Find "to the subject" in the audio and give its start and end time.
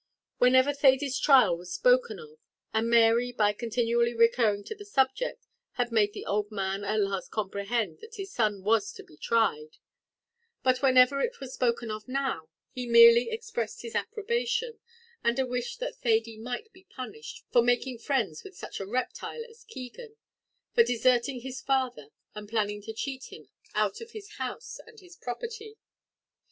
4.63-5.45